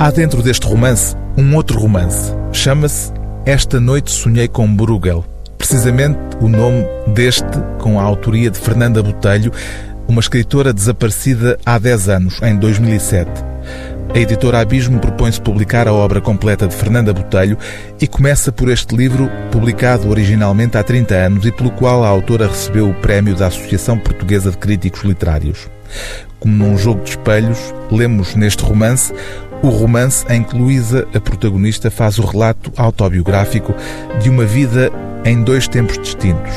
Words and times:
Há 0.00 0.12
dentro 0.12 0.44
deste 0.44 0.64
romance 0.64 1.16
um 1.36 1.56
outro 1.56 1.80
romance. 1.80 2.32
Chama-se 2.52 3.12
Esta 3.44 3.80
Noite 3.80 4.12
Sonhei 4.12 4.46
com 4.46 4.72
Bruegel. 4.72 5.24
Precisamente 5.58 6.16
o 6.40 6.48
nome 6.48 6.84
deste, 7.08 7.58
com 7.80 7.98
a 7.98 8.04
autoria 8.04 8.48
de 8.48 8.60
Fernanda 8.60 9.02
Botelho, 9.02 9.52
uma 10.06 10.20
escritora 10.20 10.72
desaparecida 10.72 11.58
há 11.66 11.80
10 11.80 12.08
anos, 12.10 12.40
em 12.42 12.56
2007. 12.56 13.28
A 14.14 14.18
editora 14.18 14.60
Abismo 14.60 15.00
propõe-se 15.00 15.40
publicar 15.40 15.88
a 15.88 15.92
obra 15.92 16.20
completa 16.20 16.68
de 16.68 16.76
Fernanda 16.76 17.12
Botelho 17.12 17.58
e 18.00 18.06
começa 18.06 18.52
por 18.52 18.70
este 18.70 18.94
livro, 18.94 19.28
publicado 19.50 20.08
originalmente 20.08 20.78
há 20.78 20.82
30 20.84 21.14
anos 21.14 21.44
e 21.44 21.50
pelo 21.50 21.72
qual 21.72 22.04
a 22.04 22.08
autora 22.08 22.46
recebeu 22.46 22.88
o 22.88 22.94
prémio 22.94 23.34
da 23.34 23.48
Associação 23.48 23.98
Portuguesa 23.98 24.52
de 24.52 24.58
Críticos 24.58 25.02
Literários. 25.02 25.68
Como 26.38 26.54
num 26.54 26.78
jogo 26.78 27.02
de 27.02 27.10
espelhos, 27.10 27.58
lemos 27.90 28.34
neste 28.36 28.62
romance 28.62 29.12
o 29.62 29.68
romance 29.68 30.24
em 30.28 30.42
que 30.42 30.56
Luísa, 30.56 31.06
a 31.14 31.20
protagonista, 31.20 31.90
faz 31.90 32.18
o 32.18 32.26
relato 32.26 32.72
autobiográfico 32.76 33.74
de 34.20 34.30
uma 34.30 34.44
vida 34.44 34.90
em 35.24 35.42
dois 35.42 35.66
tempos 35.66 35.98
distintos. 35.98 36.52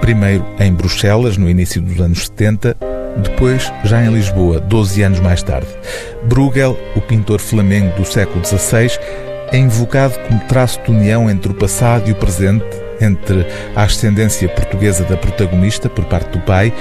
Primeiro 0.00 0.44
em 0.58 0.72
Bruxelas, 0.72 1.36
no 1.36 1.48
início 1.48 1.82
dos 1.82 2.00
anos 2.00 2.26
70, 2.26 2.76
depois 3.18 3.72
já 3.84 4.02
em 4.02 4.12
Lisboa, 4.12 4.60
12 4.60 5.02
anos 5.02 5.20
mais 5.20 5.42
tarde. 5.42 5.68
Bruegel, 6.24 6.78
o 6.96 7.00
pintor 7.00 7.40
flamengo 7.40 7.94
do 7.96 8.04
século 8.04 8.44
XVI, 8.44 8.98
é 9.50 9.58
invocado 9.58 10.18
como 10.26 10.40
traço 10.40 10.80
de 10.82 10.90
união 10.90 11.28
entre 11.28 11.50
o 11.50 11.54
passado 11.54 12.08
e 12.08 12.12
o 12.12 12.16
presente, 12.16 12.64
entre 13.00 13.46
a 13.74 13.82
ascendência 13.82 14.48
portuguesa 14.48 15.04
da 15.04 15.16
protagonista, 15.16 15.88
por 15.88 16.04
parte 16.04 16.30
do 16.30 16.40
pai, 16.40 16.72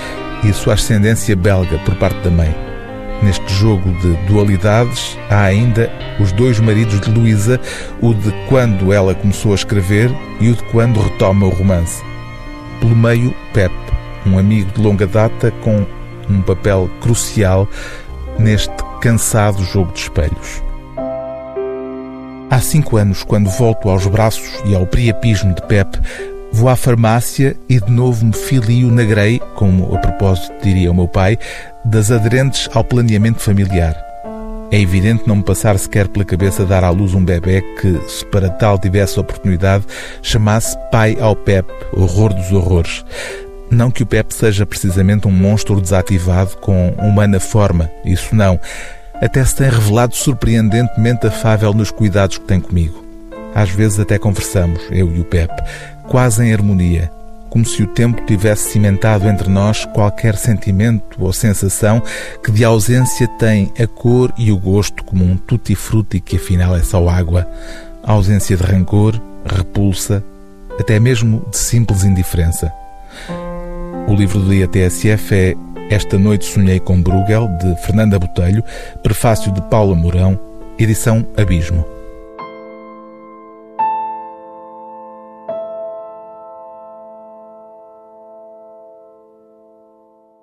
e 0.44 0.50
a 0.50 0.54
sua 0.54 0.74
ascendência 0.74 1.36
belga, 1.36 1.78
por 1.80 1.96
parte 1.96 2.20
da 2.22 2.30
mãe. 2.30 2.77
Neste 3.22 3.52
jogo 3.54 3.92
de 4.00 4.14
dualidades, 4.28 5.18
há 5.30 5.44
ainda 5.44 5.92
os 6.20 6.32
dois 6.32 6.60
maridos 6.60 7.02
de 7.02 7.10
Luísa, 7.10 7.60
o 8.02 8.14
de 8.14 8.32
quando 8.48 8.94
ela 8.94 9.16
começou 9.16 9.52
a 9.54 9.56
escrever 9.56 10.12
e 10.40 10.50
o 10.50 10.56
de 10.56 10.64
quando 10.66 11.00
retoma 11.00 11.48
o 11.48 11.50
romance. 11.50 12.04
Pelo 12.80 12.96
meio, 12.96 13.34
Pep, 13.54 13.74
um 14.26 14.38
amigo 14.38 14.72
de 14.72 14.82
longa 14.82 15.08
data 15.08 15.52
com 15.64 15.86
um 16.30 16.42
papel 16.42 16.90
crucial 17.02 17.68
neste 18.38 18.76
cansado 19.02 19.64
jogo 19.64 19.92
de 19.94 20.00
espelhos. 20.00 20.64
Há 22.50 22.60
cinco 22.60 22.98
anos, 22.98 23.24
quando 23.24 23.50
volto 23.50 23.90
aos 23.90 24.06
braços 24.08 24.62
e 24.66 24.76
ao 24.76 24.86
priapismo 24.86 25.54
de 25.54 25.62
Pep, 25.64 26.00
vou 26.52 26.70
à 26.70 26.76
farmácia 26.76 27.56
e 27.70 27.80
de 27.80 27.92
novo 27.92 28.26
me 28.26 28.34
filio 28.34 28.92
na 28.92 29.04
grei, 29.04 29.40
como 29.56 29.94
a 29.96 30.00
propósito 30.00 30.54
diria 30.64 30.92
o 30.92 30.96
meu 30.96 31.08
pai, 31.08 31.38
das 31.86 32.12
aderentes 32.12 32.70
ao 32.74 32.84
planeamento 32.84 33.42
familiar. 33.42 33.96
É 34.70 34.80
evidente 34.80 35.24
não 35.26 35.38
me 35.38 35.44
passar 35.44 35.80
sequer 35.80 36.10
pela 36.10 36.26
cabeça 36.26 36.66
dar 36.66 36.84
à 36.84 36.90
luz 36.90 37.14
um 37.14 37.24
bebê 37.24 37.62
que, 37.80 38.02
se 38.10 38.26
para 38.26 38.50
tal 38.50 38.78
tivesse 38.78 39.18
oportunidade, 39.18 39.86
chamasse 40.22 40.78
pai 40.92 41.18
ao 41.22 41.36
Pep, 41.36 41.72
horror 41.94 42.34
dos 42.34 42.52
horrores. 42.52 43.06
Não 43.72 43.90
que 43.90 44.04
o 44.04 44.06
Pep 44.06 44.34
seja 44.34 44.66
precisamente 44.66 45.28
um 45.28 45.32
monstro 45.32 45.80
desativado 45.80 46.58
com 46.58 46.90
humana 47.00 47.40
forma, 47.40 47.90
isso 48.04 48.36
não. 48.36 48.60
Até 49.22 49.44
se 49.44 49.56
tem 49.56 49.70
revelado 49.70 50.16
surpreendentemente 50.16 51.26
afável 51.26 51.74
nos 51.74 51.90
cuidados 51.90 52.38
que 52.38 52.46
tem 52.46 52.60
comigo. 52.60 53.06
Às 53.56 53.70
vezes 53.70 54.00
até 54.00 54.20
conversamos, 54.20 54.82
eu 54.92 55.12
e 55.16 55.20
o 55.20 55.26
Pep, 55.26 55.52
quase 56.08 56.44
em 56.44 56.54
harmonia, 56.54 57.12
como 57.50 57.66
se 57.66 57.84
o 57.84 57.88
tempo 57.88 58.26
tivesse 58.26 58.72
cimentado 58.72 59.28
entre 59.28 59.50
nós 59.50 59.86
qualquer 59.86 60.36
sentimento 60.36 61.18
ou 61.20 61.32
sensação 61.34 62.02
que 62.44 62.52
de 62.52 62.64
ausência 62.64 63.28
tem 63.40 63.72
a 63.80 63.88
cor 63.88 64.34
e 64.38 64.52
o 64.52 64.58
gosto 64.58 65.04
como 65.04 65.24
um 65.24 65.38
tutti-frutti 65.38 66.20
que 66.20 66.38
afinal 66.38 66.76
é 66.76 66.82
só 66.82 67.08
água, 67.08 67.48
ausência 68.04 68.56
de 68.56 68.64
rancor, 68.64 69.20
repulsa, 69.46 70.24
até 70.80 71.00
mesmo 71.00 71.46
de 71.50 71.58
simples 71.58 72.04
indiferença. 72.04 72.72
O 74.08 74.14
livro 74.14 74.40
do 74.40 74.50
dia 74.50 74.68
TSF 74.68 75.36
é 75.36 75.56
Esta 75.90 76.18
Noite 76.18 76.46
Sonhei 76.46 76.80
com 76.80 77.02
Bruegel, 77.02 77.48
de 77.58 77.76
Fernanda 77.84 78.18
Botelho, 78.18 78.64
prefácio 79.04 79.52
de 79.52 79.62
Paula 79.64 79.96
Mourão, 79.96 80.40
edição 80.80 81.26
Abismo. 81.36 81.97